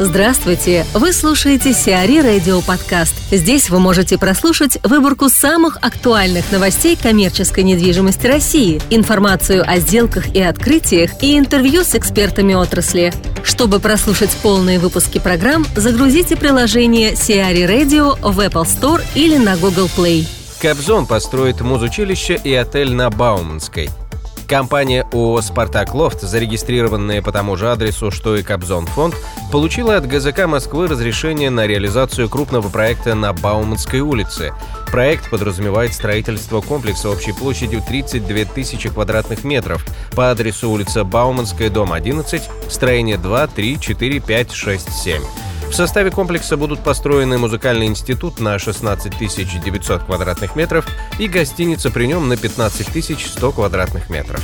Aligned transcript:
Здравствуйте! 0.00 0.84
Вы 0.92 1.12
слушаете 1.12 1.72
Сиари 1.72 2.18
Радио 2.18 2.60
Подкаст. 2.62 3.14
Здесь 3.30 3.70
вы 3.70 3.78
можете 3.78 4.18
прослушать 4.18 4.76
выборку 4.82 5.28
самых 5.28 5.76
актуальных 5.82 6.50
новостей 6.50 6.96
коммерческой 7.00 7.62
недвижимости 7.62 8.26
России, 8.26 8.82
информацию 8.90 9.62
о 9.64 9.78
сделках 9.78 10.34
и 10.34 10.42
открытиях 10.42 11.22
и 11.22 11.38
интервью 11.38 11.84
с 11.84 11.94
экспертами 11.94 12.54
отрасли. 12.54 13.12
Чтобы 13.44 13.78
прослушать 13.78 14.36
полные 14.42 14.80
выпуски 14.80 15.20
программ, 15.20 15.64
загрузите 15.76 16.34
приложение 16.36 17.14
Сиари 17.14 17.62
Radio 17.62 18.18
в 18.20 18.40
Apple 18.40 18.64
Store 18.64 19.00
или 19.14 19.36
на 19.36 19.56
Google 19.56 19.88
Play. 19.96 20.26
Кобзон 20.60 21.06
построит 21.06 21.60
музучилище 21.60 22.40
и 22.42 22.52
отель 22.52 22.92
на 22.92 23.10
Бауманской– 23.10 23.90
Компания 24.48 25.06
ООО 25.12 25.40
«Спартак 25.40 25.94
Лофт», 25.94 26.20
зарегистрированная 26.20 27.22
по 27.22 27.32
тому 27.32 27.56
же 27.56 27.70
адресу, 27.70 28.10
что 28.10 28.36
и 28.36 28.42
Кобзон 28.42 28.86
фонд, 28.86 29.14
получила 29.50 29.96
от 29.96 30.06
ГЗК 30.06 30.46
Москвы 30.46 30.86
разрешение 30.86 31.50
на 31.50 31.66
реализацию 31.66 32.28
крупного 32.28 32.68
проекта 32.68 33.14
на 33.14 33.32
Бауманской 33.32 34.00
улице. 34.00 34.52
Проект 34.90 35.30
подразумевает 35.30 35.94
строительство 35.94 36.60
комплекса 36.60 37.08
общей 37.08 37.32
площадью 37.32 37.82
32 37.86 38.44
тысячи 38.44 38.88
квадратных 38.88 39.44
метров 39.44 39.84
по 40.12 40.30
адресу 40.30 40.70
улица 40.70 41.04
Бауманская, 41.04 41.70
дом 41.70 41.92
11, 41.92 42.42
строение 42.68 43.16
2, 43.16 43.46
3, 43.48 43.80
4, 43.80 44.20
5, 44.20 44.52
6, 44.52 44.92
7. 44.92 45.22
В 45.68 45.72
составе 45.72 46.10
комплекса 46.10 46.56
будут 46.56 46.80
построены 46.80 47.38
музыкальный 47.38 47.86
институт 47.86 48.40
на 48.40 48.58
16 48.58 49.12
900 49.18 50.04
квадратных 50.04 50.56
метров 50.56 50.86
и 51.18 51.26
гостиница 51.26 51.90
при 51.90 52.06
нем 52.06 52.28
на 52.28 52.36
15 52.36 53.20
100 53.20 53.52
квадратных 53.52 54.08
метров. 54.08 54.42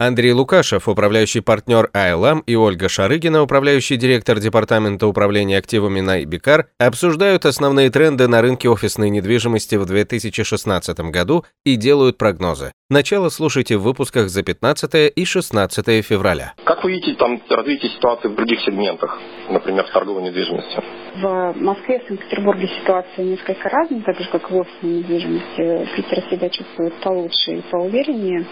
Андрей 0.00 0.32
Лукашев, 0.32 0.88
управляющий 0.88 1.40
партнер 1.40 1.88
АЛАМ, 1.92 2.40
и 2.40 2.56
Ольга 2.56 2.88
Шарыгина, 2.88 3.42
управляющий 3.42 3.96
директор 3.96 4.40
Департамента 4.40 5.06
управления 5.06 5.56
активами 5.56 6.00
на 6.00 6.24
Ибикар, 6.24 6.66
обсуждают 6.78 7.46
основные 7.46 7.90
тренды 7.90 8.26
на 8.26 8.42
рынке 8.42 8.68
офисной 8.68 9.08
недвижимости 9.10 9.76
в 9.76 9.86
2016 9.86 10.98
году 11.10 11.44
и 11.64 11.76
делают 11.76 12.18
прогнозы. 12.18 12.72
Начало 12.90 13.30
слушайте 13.30 13.78
в 13.78 13.82
выпусках 13.82 14.28
за 14.28 14.42
15 14.42 15.10
и 15.16 15.24
16 15.24 16.04
февраля. 16.04 16.52
Как 16.64 16.84
вы 16.84 16.92
видите 16.92 17.14
там 17.14 17.40
развитие 17.48 17.90
ситуации 17.90 18.28
в 18.28 18.34
других 18.34 18.60
сегментах, 18.60 19.18
например, 19.48 19.86
в 19.86 19.90
торговой 19.90 20.22
недвижимости? 20.22 20.82
В 21.14 21.54
Москве 21.62 21.96
и 21.96 22.06
Санкт-Петербурге 22.06 22.68
ситуация 22.82 23.24
несколько 23.24 23.70
разная, 23.70 24.02
так 24.02 24.20
же 24.20 24.28
как 24.30 24.50
и 24.50 24.52
в 24.52 24.56
офисной 24.58 24.90
недвижимости. 24.98 25.88
Питер 25.96 26.24
себя 26.30 26.50
чувствует 26.50 26.92
получше 27.00 27.52
и 27.52 27.62
поувереннее 27.70 28.44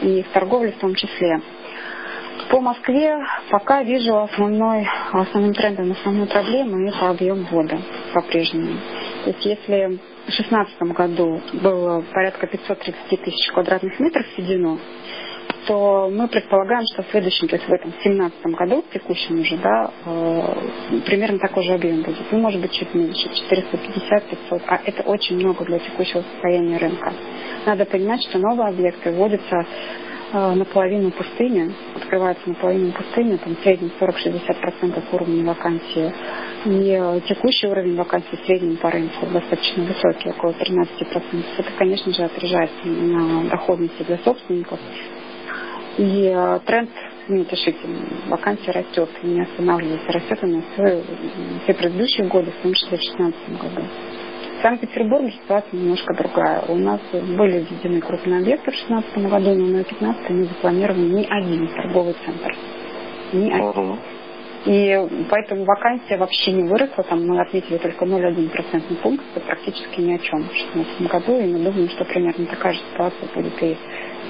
и 0.00 0.22
в 0.22 0.28
торговле 0.28 0.70
в 0.70 0.78
том 0.78 0.94
числе. 0.94 1.40
По 2.50 2.60
Москве 2.60 3.18
пока 3.50 3.82
вижу 3.82 4.18
основной, 4.18 4.86
основным 5.12 5.52
трендом, 5.52 5.92
основной 5.92 6.26
проблемой 6.26 6.88
это 6.88 7.10
объем 7.10 7.44
ввода 7.50 7.78
по-прежнему. 8.14 8.78
То 9.24 9.30
есть 9.30 9.44
если 9.44 9.98
в 10.26 10.30
2016 10.30 10.82
году 10.94 11.40
было 11.54 12.04
порядка 12.12 12.46
530 12.46 13.22
тысяч 13.22 13.52
квадратных 13.52 13.98
метров 13.98 14.26
введено, 14.36 14.78
то 15.66 16.08
мы 16.12 16.28
предполагаем, 16.28 16.84
что 16.92 17.02
в 17.02 17.10
следующем, 17.10 17.48
то 17.48 17.56
есть 17.56 17.68
в 17.68 17.72
этом 17.72 17.90
2017 17.90 18.46
году, 18.46 18.82
в 18.82 18.92
текущем 18.92 19.40
уже, 19.40 19.56
да, 19.56 19.90
э, 20.04 21.00
примерно 21.06 21.38
такой 21.38 21.64
же 21.64 21.72
объем 21.72 22.02
будет. 22.02 22.30
Ну, 22.30 22.38
может 22.38 22.60
быть, 22.60 22.72
чуть 22.72 22.94
меньше, 22.94 23.28
450-500, 23.28 24.62
а 24.66 24.80
это 24.84 25.02
очень 25.02 25.36
много 25.36 25.64
для 25.64 25.80
текущего 25.80 26.22
состояния 26.22 26.78
рынка. 26.78 27.12
Надо 27.66 27.84
понимать, 27.84 28.22
что 28.22 28.38
новые 28.38 28.68
объекты 28.68 29.10
вводятся 29.10 29.66
наполовину 30.32 31.10
пустыни, 31.10 31.72
открывается 31.94 32.48
наполовину 32.48 32.92
пустыни, 32.92 33.36
там 33.36 33.56
в 33.56 33.60
среднем 33.60 33.90
40-60% 34.00 35.02
уровня 35.12 35.44
вакансии. 35.44 36.12
И 36.66 37.20
текущий 37.28 37.68
уровень 37.68 37.96
вакансий 37.96 38.36
в 38.36 38.46
среднем 38.46 38.76
по 38.76 38.90
рынку 38.90 39.26
достаточно 39.26 39.84
высокий, 39.84 40.30
около 40.30 40.50
13%. 40.50 41.44
Это, 41.58 41.68
конечно 41.78 42.12
же, 42.12 42.22
отражается 42.24 42.86
на 42.86 43.50
доходности 43.50 44.02
для 44.02 44.18
собственников. 44.18 44.80
И 45.98 46.30
э, 46.34 46.60
тренд 46.66 46.90
неутешительный. 47.28 48.02
Вакансия 48.28 48.70
растет, 48.70 49.08
не 49.22 49.40
останавливается, 49.40 50.12
растет 50.12 50.38
она 50.42 50.62
все, 50.72 51.02
все 51.64 51.74
предыдущие 51.74 52.26
годы, 52.28 52.50
в 52.50 52.62
том 52.62 52.74
числе 52.74 52.98
в 52.98 53.00
2016 53.00 53.58
году. 53.58 53.82
В 54.66 54.68
Санкт-Петербурге 54.68 55.30
ситуация 55.30 55.78
немножко 55.78 56.12
другая. 56.12 56.60
У 56.66 56.74
нас 56.74 57.00
были 57.12 57.64
введены 57.70 58.00
крупные 58.00 58.40
объекты 58.40 58.72
в 58.72 58.74
2016 58.74 59.30
году, 59.30 59.54
но 59.54 59.66
на 59.66 59.84
2015 59.84 60.30
не 60.30 60.42
запланирован 60.42 61.14
ни 61.14 61.24
один 61.24 61.68
торговый 61.68 62.16
центр. 62.24 62.56
Ни 63.32 63.52
один. 63.52 63.96
И 64.64 65.26
поэтому 65.30 65.64
вакансия 65.66 66.16
вообще 66.16 66.50
не 66.50 66.64
выросла, 66.64 67.04
там 67.04 67.24
мы 67.28 67.40
отметили 67.40 67.78
только 67.78 68.06
0,1% 68.06 68.96
пункт, 69.02 69.24
это 69.36 69.46
практически 69.46 70.00
ни 70.00 70.14
о 70.14 70.18
чем 70.18 70.42
в 70.42 70.48
2016 70.48 71.12
году, 71.12 71.38
и 71.38 71.46
мы 71.46 71.58
думаем, 71.60 71.88
что 71.90 72.04
примерно 72.04 72.46
такая 72.46 72.72
же 72.72 72.80
ситуация 72.92 73.28
будет 73.36 73.62
и 73.62 73.76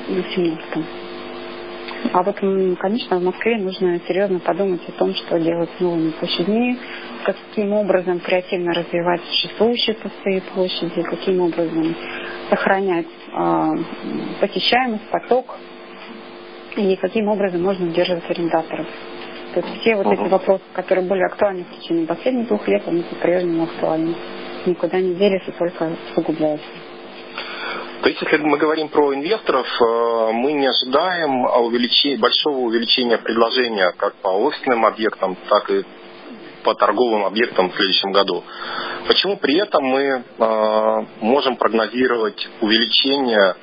в 0.06 0.12
2017. 0.12 0.84
А 2.16 2.22
вот, 2.22 2.34
конечно, 2.36 3.18
в 3.18 3.22
Москве 3.22 3.58
нужно 3.58 4.00
серьезно 4.08 4.38
подумать 4.38 4.80
о 4.88 4.92
том, 4.92 5.14
что 5.14 5.38
делать 5.38 5.68
с 5.76 5.80
новыми 5.80 6.12
площадьми, 6.12 6.78
каким 7.24 7.74
образом 7.74 8.20
креативно 8.20 8.72
развивать 8.72 9.20
существующие 9.24 9.96
пустые 9.96 10.40
площади, 10.40 11.02
каким 11.02 11.42
образом 11.42 11.94
сохранять 12.48 13.04
э, 13.04 13.70
посещаемость, 14.40 15.10
поток 15.10 15.56
и 16.78 16.96
каким 16.96 17.28
образом 17.28 17.62
можно 17.62 17.86
удерживать 17.86 18.30
арендаторов. 18.30 18.86
То 19.52 19.60
есть 19.60 19.80
все 19.82 19.96
вот 19.96 20.06
эти 20.06 20.26
вопросы, 20.26 20.64
которые 20.72 21.06
были 21.06 21.22
актуальны 21.22 21.64
в 21.64 21.78
течение 21.78 22.06
последних 22.06 22.48
двух 22.48 22.66
лет, 22.66 22.82
они 22.88 23.02
по-прежнему 23.02 23.64
актуальны. 23.64 24.14
Никуда 24.64 25.00
не 25.00 25.14
делись 25.16 25.42
и 25.46 25.50
только 25.50 25.90
усугубляются. 26.12 26.66
То 28.06 28.10
есть, 28.10 28.22
если 28.22 28.36
мы 28.36 28.56
говорим 28.56 28.88
про 28.88 29.12
инвесторов, 29.14 29.66
э, 29.66 30.30
мы 30.32 30.52
не 30.52 30.68
ожидаем 30.68 31.44
увеличения, 31.44 32.16
большого 32.18 32.58
увеличения 32.58 33.18
предложения 33.18 33.92
как 33.98 34.14
по 34.22 34.28
офисным 34.28 34.86
объектам, 34.86 35.36
так 35.48 35.68
и 35.72 35.82
по 36.62 36.76
торговым 36.76 37.24
объектам 37.24 37.68
в 37.68 37.74
следующем 37.74 38.12
году. 38.12 38.44
Почему 39.08 39.38
при 39.38 39.56
этом 39.56 39.82
мы 39.82 40.22
э, 40.22 41.06
можем 41.20 41.56
прогнозировать 41.56 42.48
увеличение 42.60 43.56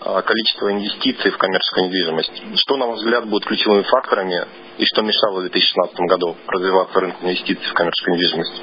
э, 0.00 0.22
количества 0.22 0.70
инвестиций 0.70 1.32
в 1.32 1.38
коммерческую 1.38 1.86
недвижимость? 1.86 2.60
Что, 2.60 2.76
на 2.76 2.86
ваш 2.86 2.98
взгляд, 2.98 3.26
будет 3.26 3.46
ключевыми 3.46 3.82
факторами 3.82 4.46
и 4.78 4.84
что 4.84 5.02
мешало 5.02 5.38
в 5.38 5.50
2016 5.50 5.96
году 6.02 6.36
развиваться 6.46 7.00
рынку 7.00 7.24
инвестиций 7.24 7.66
в 7.66 7.72
коммерческую 7.72 8.14
недвижимость? 8.14 8.62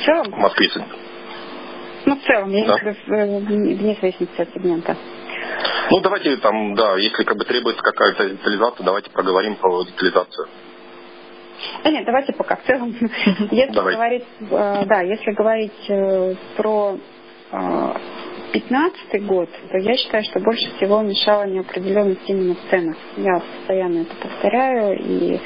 В 0.00 0.04
целом? 0.06 0.32
В 0.32 0.38
Москве. 0.38 0.70
Ну, 2.04 2.16
в 2.16 2.22
целом, 2.22 2.50
я 2.50 2.66
да. 2.66 2.76
вне 2.76 3.96
зависимости 4.00 4.40
от 4.40 4.52
сегмента. 4.52 4.96
Ну, 5.90 6.00
давайте 6.00 6.36
там, 6.38 6.74
да, 6.74 6.96
если 6.96 7.24
как 7.24 7.36
бы 7.36 7.44
требуется 7.44 7.82
какая-то 7.82 8.30
детализация, 8.30 8.84
давайте 8.84 9.10
проговорим 9.10 9.56
про 9.56 9.84
детализацию. 9.84 10.48
Да 11.84 11.90
нет, 11.90 12.04
давайте 12.04 12.32
пока 12.32 12.56
в 12.56 12.64
целом. 12.64 12.94
Если 13.50 13.72
Давай. 13.72 13.94
говорить, 13.94 14.24
э, 14.40 14.84
да, 14.86 15.00
если 15.02 15.30
говорить 15.30 15.88
э, 15.88 16.34
про 16.56 16.96
2015 17.50 18.98
э, 19.12 19.18
год, 19.20 19.48
то 19.70 19.78
я 19.78 19.94
считаю, 19.94 20.24
что 20.24 20.40
больше 20.40 20.74
всего 20.76 21.02
мешала 21.02 21.44
неопределенность 21.44 22.28
именно 22.28 22.54
в 22.54 22.70
ценах. 22.70 22.96
Я 23.16 23.40
постоянно 23.40 24.00
это 24.00 24.14
повторяю 24.16 24.98
и 24.98 25.40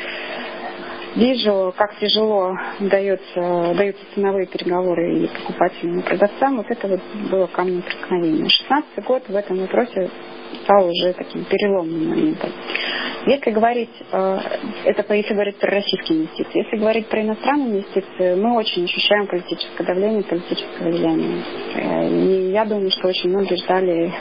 Вижу, 1.16 1.72
как 1.78 1.98
тяжело 1.98 2.54
дается, 2.78 3.74
даются 3.74 4.02
ценовые 4.14 4.46
переговоры 4.46 5.20
и 5.20 5.26
покупателям, 5.28 6.00
и 6.00 6.02
продавцам. 6.02 6.58
Вот 6.58 6.66
это 6.68 6.88
вот 6.88 7.00
было 7.30 7.46
камнем 7.46 7.80
преткновения. 7.80 8.46
16 8.46 9.04
год 9.04 9.22
в 9.26 9.34
этом 9.34 9.60
вопросе 9.60 10.10
стал 10.62 10.90
уже 10.90 11.14
таким 11.14 11.44
переломным 11.44 12.10
моментом. 12.10 12.50
Если 13.24 13.50
говорить, 13.50 13.90
э, 14.12 14.38
это 14.84 15.14
если 15.14 15.32
говорить 15.32 15.56
про 15.56 15.70
российские 15.70 16.18
инвестиции, 16.18 16.58
если 16.64 16.76
говорить 16.76 17.06
про 17.06 17.22
иностранные 17.22 17.68
инвестиции, 17.68 18.34
мы 18.34 18.54
очень 18.54 18.84
ощущаем 18.84 19.26
политическое 19.26 19.84
давление, 19.84 20.22
политическое 20.22 20.84
влияние. 20.84 21.42
Э, 21.76 22.08
и 22.08 22.50
я 22.52 22.66
думаю, 22.66 22.90
что 22.90 23.08
очень 23.08 23.30
многие 23.30 23.56
ждали, 23.56 24.12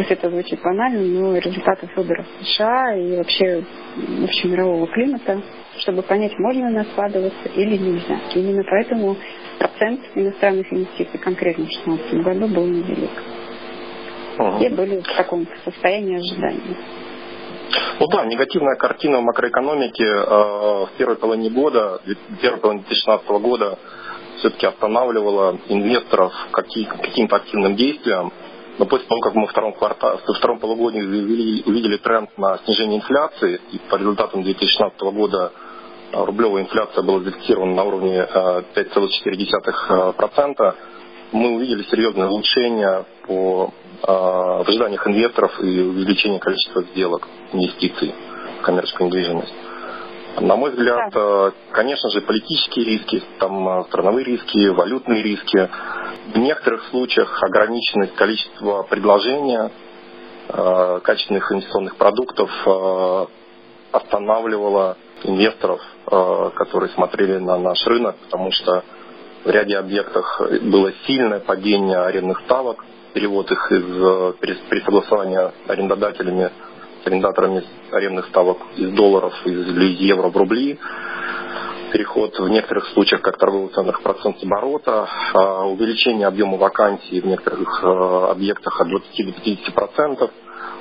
пусть 0.00 0.12
это 0.12 0.30
звучит 0.30 0.62
банально, 0.62 1.02
но 1.02 1.36
результатов 1.36 1.94
выборов 1.94 2.24
США 2.40 2.96
и 2.96 3.18
вообще 3.18 3.62
общемирового 4.24 4.86
климата 4.86 5.42
чтобы 5.78 6.02
понять, 6.02 6.38
можно 6.38 6.66
у 6.66 6.70
нас 6.70 6.86
вкладываться 6.88 7.48
или 7.54 7.76
нельзя. 7.76 8.18
Именно 8.34 8.64
поэтому 8.68 9.16
процент 9.58 10.00
иностранных 10.14 10.70
инвестиций 10.72 11.18
конкретно 11.18 11.64
в 11.64 11.68
2016 11.68 12.22
году 12.22 12.48
был 12.48 12.66
невелик. 12.66 13.10
Все 14.58 14.68
были 14.70 15.00
в 15.00 15.16
таком 15.16 15.46
состоянии 15.64 16.18
ожидания. 16.18 16.76
Ну 17.98 18.06
да, 18.08 18.26
негативная 18.26 18.76
картина 18.76 19.18
в 19.20 19.22
макроэкономике 19.22 20.04
э, 20.04 20.26
в 20.26 20.90
первой 20.98 21.16
половине 21.16 21.50
года, 21.50 22.00
первой 22.42 22.60
половине 22.60 22.82
2016 22.82 23.28
года 23.28 23.78
все-таки 24.38 24.66
останавливала 24.66 25.58
инвесторов 25.68 26.32
каким, 26.50 26.86
каким-то 26.86 27.36
активным 27.36 27.76
действиям. 27.76 28.32
Но 28.80 28.86
после 28.86 29.06
того, 29.08 29.20
как 29.20 29.34
мы 29.34 29.42
во 29.42 29.48
втором, 29.48 29.74
квартале, 29.74 30.20
во 30.26 30.32
втором 30.32 30.58
полугодии 30.58 31.02
увидели, 31.02 31.98
тренд 31.98 32.30
на 32.38 32.56
снижение 32.64 33.00
инфляции, 33.00 33.60
и 33.72 33.78
по 33.90 33.96
результатам 33.96 34.42
2016 34.42 34.98
года 35.12 35.52
рублевая 36.14 36.62
инфляция 36.62 37.02
была 37.02 37.20
зафиксирована 37.20 37.74
на 37.74 37.84
уровне 37.84 38.26
5,4%, 38.74 40.74
мы 41.32 41.56
увидели 41.56 41.82
серьезное 41.90 42.28
улучшение 42.28 43.04
по 43.26 43.70
в 44.02 44.64
ожиданиях 44.66 45.06
инвесторов 45.06 45.60
и 45.60 45.82
увеличение 45.82 46.40
количества 46.40 46.82
сделок, 46.84 47.28
инвестиций 47.52 48.14
в 48.60 48.62
коммерческую 48.62 49.08
недвижимость. 49.08 49.52
На 50.40 50.56
мой 50.56 50.70
взгляд, 50.70 51.12
да. 51.12 51.52
конечно 51.72 52.08
же, 52.10 52.22
политические 52.22 52.86
риски, 52.86 53.22
там 53.38 53.84
страновые 53.88 54.24
риски, 54.24 54.68
валютные 54.68 55.22
риски. 55.22 55.68
В 56.34 56.38
некоторых 56.38 56.84
случаях 56.90 57.42
ограниченность 57.42 58.14
количества 58.14 58.82
предложения 58.84 59.70
качественных 61.02 61.52
инвестиционных 61.52 61.96
продуктов 61.96 62.50
останавливала 63.92 64.96
инвесторов, 65.24 65.80
э, 66.10 66.50
которые 66.54 66.90
смотрели 66.90 67.38
на 67.38 67.58
наш 67.58 67.84
рынок, 67.86 68.16
потому 68.24 68.50
что 68.52 68.84
в 69.44 69.50
ряде 69.50 69.76
объектов 69.78 70.26
было 70.62 70.92
сильное 71.06 71.40
падение 71.40 71.98
арендных 71.98 72.40
ставок, 72.40 72.84
перевод 73.14 73.50
их 73.50 73.72
из 73.72 73.84
э, 73.84 74.32
при 74.68 74.80
согласовании 74.80 75.50
арендодателями, 75.68 76.50
с 77.02 77.06
арендаторами 77.06 77.64
арендных 77.92 78.26
ставок 78.26 78.58
из 78.76 78.90
долларов 78.90 79.34
из 79.46 79.66
евро 80.00 80.28
в 80.28 80.36
рубли, 80.36 80.78
переход 81.90 82.38
в 82.38 82.48
некоторых 82.48 82.86
случаях 82.88 83.22
как 83.22 83.38
торговых 83.38 83.72
ценных 83.72 84.02
процент 84.02 84.42
оборота, 84.42 85.08
а 85.34 85.66
увеличение 85.66 86.26
объема 86.26 86.56
вакансий 86.56 87.20
в 87.20 87.26
некоторых 87.26 87.82
э, 87.82 87.86
объектах 88.30 88.80
от 88.80 88.88
20 88.88 89.26
до 89.26 89.32
50 89.32 89.74
процентов, 89.74 90.30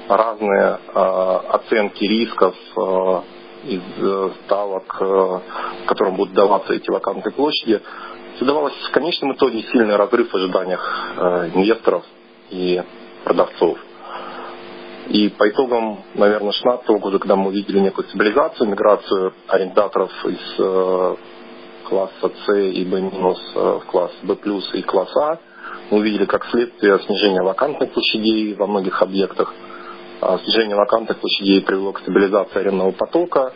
разные 0.08 0.80
оценки 0.94 2.04
рисков 2.04 2.56
из 3.64 3.82
э, 3.98 4.30
ставок, 4.46 4.98
э, 5.02 5.40
которым 5.88 6.16
будут 6.16 6.34
даваться 6.34 6.74
эти 6.74 6.90
вакантные 6.90 7.34
площади, 7.34 7.82
создавалось 8.38 8.74
в 8.74 8.92
конечном 8.92 9.34
итоге 9.34 9.64
сильный 9.64 9.96
разрыв 9.96 10.32
в 10.32 10.36
ожиданиях 10.36 11.14
э, 11.18 11.50
инвесторов 11.56 12.04
и 12.50 12.82
продавцов. 13.24 13.78
И 15.10 15.30
по 15.30 15.50
итогам, 15.50 16.00
наверное, 16.16 16.52
2016 16.52 16.88
года, 17.02 17.20
когда 17.20 17.36
мы 17.36 17.50
увидели 17.50 17.80
некую 17.80 18.08
стабилизацию, 18.08 18.70
миграцию 18.70 19.34
арендаторов 19.48 20.12
из 20.26 21.20
класса 21.88 22.32
С 22.46 22.54
и 22.56 22.86
Б- 22.86 23.10
в 23.10 23.86
класс 23.88 24.12
плюс 24.42 24.70
и 24.74 24.82
класс 24.84 25.10
А, 25.18 25.40
мы 25.90 26.00
увидели 26.00 26.26
как 26.26 26.46
следствие 26.52 27.00
снижения 27.00 27.42
вакантных 27.42 27.92
площадей 27.92 28.54
во 28.54 28.68
многих 28.68 29.02
объектах– 29.02 29.54
а 30.22 30.38
снижение 30.40 30.76
вакантных 30.76 31.20
площадей 31.20 31.62
привело 31.62 31.94
к 31.94 32.00
стабилизации 32.00 32.60
арендного 32.60 32.92
потока, 32.92 33.54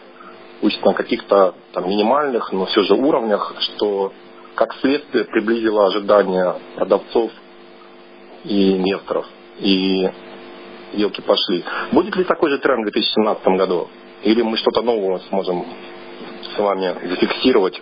пусть 0.62 0.84
на 0.84 0.94
каких-то 0.94 1.56
там 1.74 1.90
минимальных, 1.90 2.54
но 2.54 2.66
все 2.68 2.84
же 2.84 2.94
уровнях, 2.94 3.54
что 3.60 4.14
как 4.56 4.74
следствие 4.76 5.26
приблизило 5.26 5.88
ожидания 5.88 6.56
продавцов 6.76 7.32
и 8.46 8.78
инвесторов. 8.78 9.26
И 9.60 10.10
сделки 10.94 11.22
пошли. 11.22 11.64
Будет 11.92 12.16
ли 12.16 12.24
такой 12.24 12.52
же 12.52 12.60
тренд 12.60 12.82
в 12.82 12.92
2017 12.92 13.46
году? 13.58 13.90
Или 14.24 14.42
мы 14.42 14.58
что-то 14.58 14.82
нового 14.82 15.20
сможем 15.30 15.66
с 16.56 16.60
вами 16.60 16.96
зафиксировать 17.10 17.82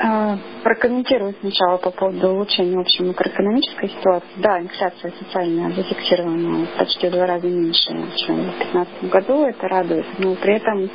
а, 0.00 0.38
прокомментирую 0.62 1.34
сначала 1.40 1.76
по 1.78 1.90
поводу 1.90 2.28
улучшения 2.28 2.78
общей 2.78 3.02
макроэкономической 3.02 3.88
ситуации. 3.88 4.28
Да, 4.36 4.60
инфляция 4.60 5.12
социальная 5.18 5.72
зафиксирована 5.72 6.68
почти 6.78 7.08
в 7.08 7.10
два 7.10 7.26
раза 7.26 7.48
меньше, 7.48 7.86
чем 8.18 8.36
в 8.36 8.58
2015 8.58 9.10
году. 9.10 9.44
Это 9.44 9.66
радует. 9.66 10.06
Но 10.18 10.36
при 10.36 10.54
этом 10.54 10.88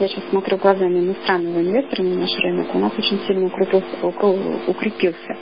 я 0.00 0.08
сейчас 0.08 0.24
смотрю 0.30 0.56
глазами 0.56 0.98
иностранного 0.98 1.60
инвестора 1.60 2.02
на 2.02 2.14
наш 2.16 2.34
рынок, 2.38 2.74
у 2.74 2.78
нас 2.78 2.92
очень 2.98 3.20
сильно 3.26 3.46
укрепился, 3.46 4.06
укрепился, 4.66 5.36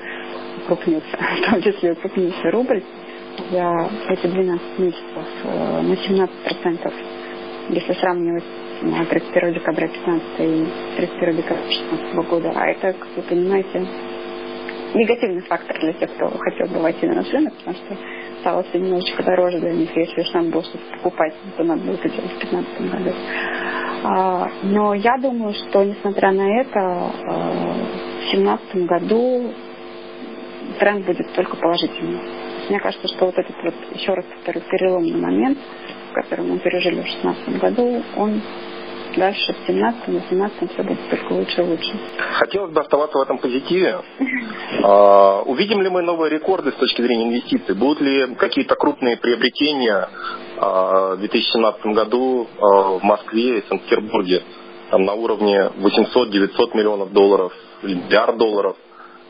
укрупнился, 0.64 1.16
в 1.18 1.50
том 1.50 1.62
числе 1.62 1.92
укрупнился 1.92 2.50
рубль 2.50 2.82
за 3.50 3.90
эти 4.08 4.26
12 4.26 4.78
месяцев 4.78 5.26
э, 5.44 5.82
на 5.82 5.92
17%, 5.94 6.92
если 7.70 7.92
сравнивать 7.94 8.44
на 8.82 9.04
31 9.04 9.54
декабря 9.54 9.88
15 9.88 10.24
и 10.40 10.66
31 10.96 11.36
декабря 11.36 11.62
16 11.70 12.14
года. 12.28 12.52
А 12.54 12.66
это, 12.66 12.92
как 12.92 13.08
вы 13.16 13.22
понимаете, 13.22 13.86
негативный 14.94 15.42
фактор 15.42 15.78
для 15.80 15.92
тех, 15.94 16.10
кто 16.14 16.30
хотел 16.38 16.66
бы 16.68 16.80
войти 16.80 17.06
на 17.06 17.16
наш 17.16 17.30
рынок, 17.32 17.54
потому 17.54 17.76
что 17.76 17.96
стало 18.40 18.62
все 18.64 18.78
немножечко 18.78 19.22
дороже 19.22 19.58
для 19.60 19.72
них. 19.72 19.96
Если 19.96 20.20
уж 20.20 20.32
надо 20.32 20.50
было 20.50 20.62
что-то 20.62 20.84
покупать, 20.96 21.34
то 21.56 21.64
надо 21.64 21.82
было 21.82 21.94
это 21.94 22.08
делать 22.08 22.32
в 22.32 22.50
2015 22.50 22.90
году. 22.90 23.10
А, 24.04 24.48
но 24.62 24.94
я 24.94 25.18
думаю, 25.18 25.54
что 25.54 25.84
несмотря 25.84 26.32
на 26.32 26.60
это, 26.60 26.80
а, 26.80 27.12
в 27.52 28.30
2017 28.30 28.86
году 28.86 29.52
тренд 30.78 31.04
будет 31.04 31.32
только 31.34 31.56
положительный. 31.56 32.20
Мне 32.68 32.80
кажется, 32.80 33.08
что 33.08 33.26
вот 33.26 33.34
этот 33.36 33.56
вот, 33.62 33.74
еще 33.94 34.14
раз 34.14 34.24
повторю, 34.24 34.60
переломный 34.70 35.20
момент, 35.20 35.58
который 36.14 36.44
мы 36.44 36.58
пережили 36.58 37.00
в 37.00 37.04
2016 37.04 37.60
году, 37.60 38.02
он 38.16 38.42
дальше 39.16 39.52
в 39.52 39.66
17 39.66 40.08
на 40.08 40.20
17 40.28 40.72
все 40.72 40.82
будет 40.82 41.10
только 41.10 41.32
лучше 41.32 41.62
и 41.62 41.64
лучше. 41.64 41.92
Хотелось 42.34 42.72
бы 42.72 42.80
оставаться 42.80 43.18
в 43.18 43.22
этом 43.22 43.38
позитиве. 43.38 44.00
А, 44.80 45.42
увидим 45.46 45.80
ли 45.80 45.88
мы 45.88 46.02
новые 46.02 46.30
рекорды 46.30 46.70
с 46.70 46.74
точки 46.74 47.00
зрения 47.00 47.24
инвестиций? 47.24 47.74
Будут 47.74 48.00
ли 48.00 48.34
какие-то 48.36 48.76
крупные 48.76 49.16
приобретения 49.16 50.08
а, 50.58 51.16
в 51.16 51.20
2017 51.20 51.86
году 51.86 52.46
а, 52.60 52.98
в 52.98 53.02
Москве 53.02 53.58
и 53.58 53.66
Санкт-Петербурге 53.66 54.42
там, 54.90 55.04
на 55.04 55.14
уровне 55.14 55.70
800-900 55.78 56.76
миллионов 56.76 57.12
долларов, 57.12 57.52
миллиард 57.82 58.36
долларов, 58.36 58.76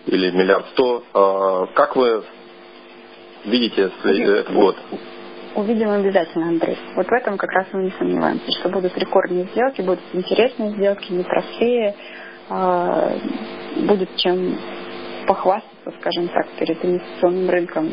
или 0.08 0.30
миллиард 0.30 0.66
сто? 0.72 1.68
Как 1.74 1.96
вы 1.96 2.24
видите 3.44 3.90
этот 4.02 4.52
год? 4.52 4.76
увидим 5.58 5.90
обязательно, 5.90 6.48
Андрей. 6.48 6.78
Вот 6.94 7.06
в 7.06 7.12
этом 7.12 7.36
как 7.36 7.50
раз 7.50 7.66
мы 7.72 7.84
не 7.84 7.90
сомневаемся, 7.98 8.50
что 8.52 8.68
будут 8.68 8.96
рекордные 8.96 9.44
сделки, 9.46 9.80
будут 9.80 10.00
интересные 10.12 10.70
сделки, 10.72 11.12
непростые, 11.12 11.94
а, 12.48 13.12
будет 13.76 14.14
чем 14.16 14.56
похвастаться, 15.26 15.92
скажем 16.00 16.28
так, 16.28 16.46
перед 16.58 16.82
инвестиционным 16.84 17.50
рынком 17.50 17.90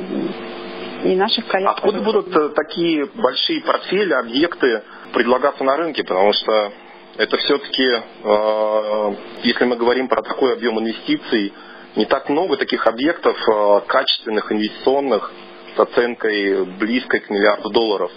и 1.03 1.15
наших 1.15 1.47
коллег. 1.47 1.69
Откуда 1.71 2.01
будут 2.01 2.35
э, 2.35 2.49
такие 2.49 3.05
большие 3.13 3.61
портфели, 3.61 4.13
объекты 4.13 4.83
предлагаться 5.13 5.63
на 5.63 5.75
рынке? 5.75 6.03
Потому 6.03 6.31
что 6.31 6.71
это 7.17 7.37
все-таки, 7.37 7.83
э, 8.23 9.15
если 9.43 9.65
мы 9.65 9.75
говорим 9.75 10.07
про 10.07 10.21
такой 10.21 10.53
объем 10.53 10.79
инвестиций, 10.79 11.53
не 11.95 12.05
так 12.05 12.29
много 12.29 12.57
таких 12.57 12.85
объектов 12.87 13.37
э, 13.47 13.81
качественных, 13.87 14.51
инвестиционных, 14.51 15.31
с 15.75 15.79
оценкой 15.79 16.65
близкой 16.65 17.19
к 17.19 17.29
миллиарду 17.29 17.69
долларов. 17.69 18.11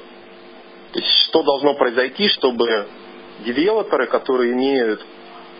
То 0.92 1.00
есть 1.00 1.10
что 1.24 1.42
должно 1.42 1.74
произойти, 1.74 2.28
чтобы 2.28 2.86
девелоперы, 3.40 4.06
которые 4.06 4.52
имеют 4.52 5.04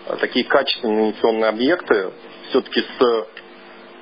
а, 0.07 0.15
такие 0.15 0.45
качественные 0.45 1.07
инвестиционные 1.07 1.49
объекты, 1.49 2.11
все-таки 2.49 2.81
с 2.81 3.27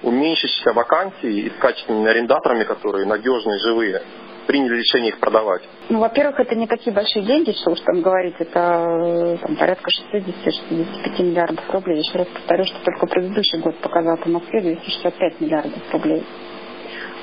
уменьшившейся 0.04 0.74
вакансией 0.74 1.48
и 1.48 1.50
с 1.50 1.54
качественными 1.60 2.10
арендаторами, 2.10 2.64
которые 2.64 3.06
надежные, 3.06 3.60
живые, 3.60 4.04
приняли 4.48 4.78
решение 4.78 5.10
их 5.10 5.20
продавать? 5.20 5.62
Ну, 5.90 6.00
во-первых, 6.00 6.40
это 6.40 6.56
не 6.56 6.66
такие 6.66 6.96
большие 6.96 7.24
деньги, 7.24 7.52
что 7.52 7.72
уж 7.72 7.80
там 7.82 8.02
говорить, 8.02 8.36
это 8.40 9.38
там, 9.42 9.56
порядка 9.58 9.90
60-65 10.14 11.22
миллиардов 11.22 11.70
рублей. 11.72 12.00
Еще 12.00 12.18
раз 12.18 12.28
повторю, 12.28 12.64
что 12.64 12.80
только 12.84 13.06
предыдущий 13.06 13.60
год 13.60 13.78
показал 13.78 14.18
по 14.18 14.30
Москве 14.30 14.62
265 14.62 15.42
миллиардов 15.42 15.94
рублей. 15.94 16.24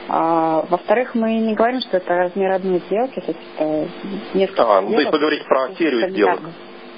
А, 0.08 0.66
во-вторых, 0.68 1.14
мы 1.14 1.34
не 1.34 1.54
говорим, 1.54 1.80
что 1.80 1.96
это 1.96 2.14
размер 2.14 2.52
одной 2.52 2.80
сделки, 2.86 3.20
то 3.20 3.26
есть 3.26 3.40
это 3.56 3.88
несколько 4.34 4.78
а, 4.78 4.80
ну, 4.82 4.92
то 4.92 5.00
есть 5.00 5.12
вы 5.12 5.18
говорите 5.18 5.44
про 5.44 5.74
серию 5.78 6.10
сделок. 6.10 6.40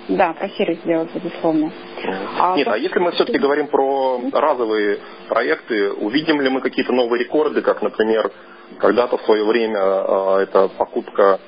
Да, 0.09 0.33
про 0.35 0.49
серию 0.51 0.77
сделок, 0.85 1.09
безусловно. 1.15 1.73
А 2.39 2.57
Нет, 2.57 2.67
то, 2.67 2.73
а 2.73 2.79
если 2.79 2.99
мы 2.99 3.11
все-таки 3.13 3.39
говорим 3.39 3.67
про 3.69 4.21
разовые 4.33 4.99
проекты, 5.29 5.93
увидим 5.93 6.41
ли 6.41 6.49
мы 6.49 6.61
какие-то 6.61 6.93
новые 6.93 7.25
рекорды, 7.25 7.61
как, 7.61 7.83
например, 7.83 8.31
когда-то 8.79 9.17
в 9.19 9.23
свое 9.23 9.45
время 9.45 9.81
э, 9.81 10.39
это 10.43 10.69
покупка 10.69 11.41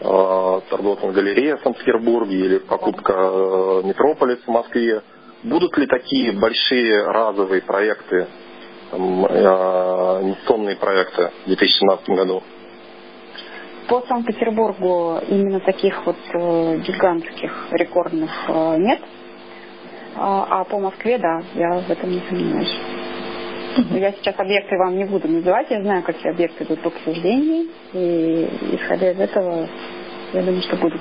торговой 0.00 1.12
галереи 1.12 1.52
в 1.52 1.62
Санкт-Петербурге 1.62 2.36
или 2.36 2.58
покупка 2.58 3.12
э, 3.12 3.82
Метрополис 3.84 4.38
в 4.46 4.48
Москве. 4.48 5.02
Будут 5.42 5.76
ли 5.76 5.86
такие 5.86 6.32
большие 6.32 7.04
разовые 7.04 7.62
проекты 7.62 8.26
э, 8.92 8.96
инвестиционные 8.96 10.76
проекты 10.76 11.30
в 11.44 11.48
2017 11.48 12.08
году? 12.10 12.42
По 13.88 14.02
Санкт-Петербургу 14.06 15.20
именно 15.28 15.60
таких 15.60 16.06
вот 16.06 16.16
э, 16.32 16.76
гигантских 16.78 17.68
рекордных 17.72 18.30
э, 18.48 18.76
нет. 18.78 19.00
А, 20.16 20.60
а 20.60 20.64
по 20.64 20.78
Москве, 20.78 21.18
да, 21.18 21.42
я 21.54 21.78
в 21.80 21.90
этом 21.90 22.10
не 22.10 22.22
сомневаюсь. 22.28 22.99
Я 23.90 24.12
сейчас 24.12 24.34
объекты 24.38 24.76
вам 24.76 24.96
не 24.96 25.04
буду 25.04 25.28
называть, 25.28 25.70
я 25.70 25.80
знаю, 25.82 26.02
какие 26.02 26.32
объекты 26.32 26.64
идут 26.64 26.80
в 26.80 26.86
обсуждении, 26.86 27.68
и 27.92 28.48
исходя 28.72 29.12
из 29.12 29.20
этого, 29.20 29.68
я 30.32 30.42
думаю, 30.42 30.62
что 30.62 30.76
будут 30.76 31.00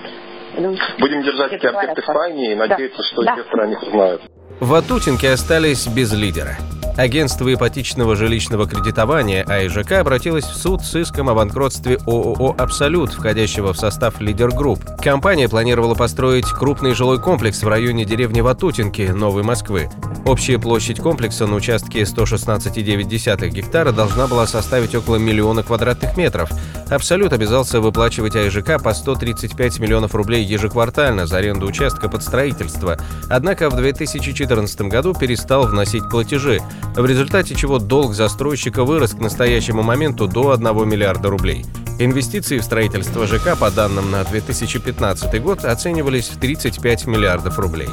Будем 1.00 1.24
держать 1.24 1.54
эти 1.54 1.66
объекты 1.66 2.02
в 2.02 2.06
тайне 2.06 2.54
и 2.54 2.56
надеяться, 2.56 2.98
да. 2.98 3.04
что 3.04 3.24
да. 3.24 3.34
инвесторы 3.34 3.64
о 3.64 3.68
них 3.68 3.84
узнают. 3.84 4.22
Ватутинки 4.60 5.26
остались 5.26 5.88
без 5.88 6.14
лидера. 6.14 6.58
Агентство 7.00 7.54
ипотечного 7.54 8.18
жилищного 8.18 8.68
кредитования 8.68 9.46
АИЖК 9.46 9.94
обратилось 9.94 10.44
в 10.44 10.54
суд 10.54 10.82
с 10.82 10.94
иском 10.96 11.30
о 11.30 11.34
банкротстве 11.34 11.98
ООО 12.06 12.56
«Абсолют», 12.58 13.14
входящего 13.14 13.72
в 13.72 13.78
состав 13.78 14.20
«Лидер 14.20 14.50
Групп». 14.50 14.82
Компания 15.02 15.48
планировала 15.48 15.96
построить 15.96 16.48
крупный 16.48 16.94
жилой 16.94 17.22
комплекс 17.22 17.64
в 17.64 17.70
районе 17.70 18.04
деревни 18.04 18.42
Ватутинки, 18.42 19.04
Новой 19.04 19.44
Москвы. 19.44 19.90
Общая 20.26 20.60
площадь 20.60 21.00
комплекса 21.00 21.48
на 21.48 21.56
участке 21.56 22.02
116,9 22.02 23.48
гектара 23.48 23.94
должна 23.94 24.28
была 24.28 24.46
составить 24.46 24.94
около 24.94 25.16
миллиона 25.16 25.64
квадратных 25.64 26.18
метров. 26.18 26.50
«Абсолют» 26.90 27.32
обязался 27.32 27.80
выплачивать 27.80 28.36
АИЖК 28.36 28.84
по 28.84 28.94
135 28.94 29.80
миллионов 29.80 30.16
рублей 30.16 30.44
ежеквартально 30.44 31.28
за 31.28 31.38
аренду 31.38 31.66
участка 31.66 32.10
под 32.10 32.24
строительство. 32.24 32.98
Однако 33.30 33.70
в 33.70 33.78
2014 33.78 34.82
году 34.82 35.14
перестал 35.14 35.66
вносить 35.66 36.10
платежи 36.10 36.60
в 37.02 37.06
результате 37.06 37.56
чего 37.56 37.80
долг 37.80 38.14
застройщика 38.14 38.84
вырос 38.84 39.12
к 39.12 39.20
настоящему 39.20 39.84
моменту 39.84 40.28
до 40.28 40.52
1 40.52 40.88
миллиарда 40.88 41.30
рублей. 41.30 41.66
Инвестиции 41.98 42.60
в 42.60 42.64
строительство 42.64 43.26
ЖК 43.26 43.58
по 43.58 43.72
данным 43.72 44.12
на 44.12 44.24
2015 44.24 45.42
год 45.42 45.64
оценивались 45.64 46.30
в 46.30 46.40
35 46.40 47.08
миллиардов 47.08 47.58
рублей. 47.58 47.90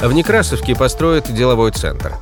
В 0.00 0.12
Некрасовке 0.12 0.74
построят 0.74 1.32
деловой 1.32 1.72
центр. 1.72 2.14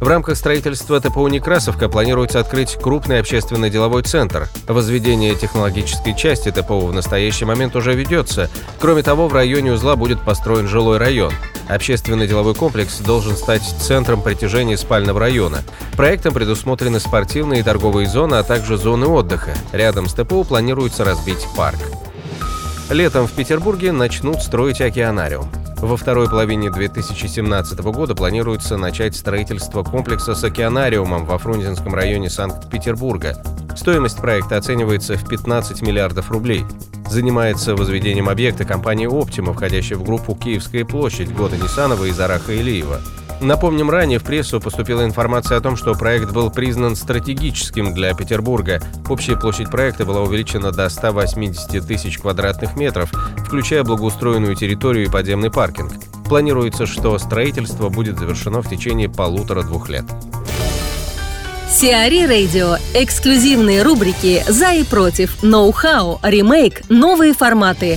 В 0.00 0.08
рамках 0.08 0.38
строительства 0.38 0.98
ТПУ 0.98 1.28
«Некрасовка» 1.28 1.90
планируется 1.90 2.40
открыть 2.40 2.74
крупный 2.80 3.20
общественный 3.20 3.68
деловой 3.68 4.02
центр. 4.02 4.48
Возведение 4.66 5.34
технологической 5.34 6.16
части 6.16 6.50
ТПУ 6.50 6.86
в 6.86 6.94
настоящий 6.94 7.44
момент 7.44 7.76
уже 7.76 7.94
ведется. 7.94 8.48
Кроме 8.78 9.02
того, 9.02 9.28
в 9.28 9.34
районе 9.34 9.72
узла 9.74 9.96
будет 9.96 10.22
построен 10.22 10.68
жилой 10.68 10.96
район. 10.96 11.34
Общественный 11.68 12.26
деловой 12.26 12.54
комплекс 12.54 12.98
должен 13.00 13.36
стать 13.36 13.62
центром 13.62 14.22
притяжения 14.22 14.78
спального 14.78 15.20
района. 15.20 15.58
Проектом 15.98 16.32
предусмотрены 16.32 16.98
спортивные 16.98 17.60
и 17.60 17.62
торговые 17.62 18.08
зоны, 18.08 18.36
а 18.36 18.42
также 18.42 18.78
зоны 18.78 19.06
отдыха. 19.06 19.52
Рядом 19.70 20.08
с 20.08 20.14
ТПУ 20.14 20.44
планируется 20.44 21.04
разбить 21.04 21.46
парк. 21.54 21.78
Летом 22.88 23.26
в 23.26 23.32
Петербурге 23.32 23.92
начнут 23.92 24.42
строить 24.42 24.80
океанариум. 24.80 25.50
Во 25.80 25.96
второй 25.96 26.28
половине 26.28 26.70
2017 26.70 27.78
года 27.80 28.14
планируется 28.14 28.76
начать 28.76 29.16
строительство 29.16 29.82
комплекса 29.82 30.34
с 30.34 30.44
океанариумом 30.44 31.24
во 31.24 31.38
Фрунзенском 31.38 31.94
районе 31.94 32.28
Санкт-Петербурга. 32.28 33.42
Стоимость 33.74 34.18
проекта 34.18 34.58
оценивается 34.58 35.16
в 35.16 35.26
15 35.26 35.80
миллиардов 35.80 36.30
рублей. 36.30 36.66
Занимается 37.08 37.74
возведением 37.74 38.28
объекта 38.28 38.66
компания 38.66 39.08
«Оптима», 39.08 39.54
входящая 39.54 39.98
в 39.98 40.04
группу 40.04 40.34
«Киевская 40.34 40.84
площадь» 40.84 41.34
Года 41.34 41.56
Нисанова 41.56 42.04
и 42.04 42.10
Зараха 42.10 42.52
Илиева. 42.52 43.00
Напомним, 43.40 43.90
ранее 43.90 44.18
в 44.18 44.24
прессу 44.24 44.60
поступила 44.60 45.04
информация 45.04 45.56
о 45.56 45.60
том, 45.62 45.76
что 45.76 45.94
проект 45.94 46.30
был 46.30 46.50
признан 46.50 46.94
стратегическим 46.94 47.94
для 47.94 48.12
Петербурга. 48.12 48.82
Общая 49.08 49.36
площадь 49.36 49.70
проекта 49.70 50.04
была 50.04 50.20
увеличена 50.20 50.72
до 50.72 50.88
180 50.88 51.86
тысяч 51.86 52.18
квадратных 52.18 52.76
метров, 52.76 53.10
включая 53.38 53.82
благоустроенную 53.82 54.54
территорию 54.56 55.06
и 55.06 55.10
подземный 55.10 55.50
паркинг. 55.50 55.92
Планируется, 56.26 56.86
что 56.86 57.18
строительство 57.18 57.88
будет 57.88 58.18
завершено 58.18 58.60
в 58.60 58.68
течение 58.68 59.08
полутора-двух 59.08 59.88
лет. 59.88 60.04
Сиари 61.70 62.26
Радио. 62.26 62.76
Эксклюзивные 62.94 63.82
рубрики 63.82 64.44
«За 64.48 64.72
и 64.72 64.82
против», 64.82 65.42
«Ноу-хау», 65.42 66.18
«Ремейк», 66.22 66.82
«Новые 66.88 67.32
форматы». 67.32 67.96